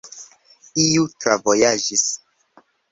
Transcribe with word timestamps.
Iu 0.85 1.05
travojaĝis. 1.21 2.11